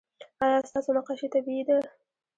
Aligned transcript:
ایا 0.43 0.59
ستاسو 0.69 0.89
نقاشي 0.97 1.27
طبیعي 1.33 1.63
ده؟ 1.67 1.77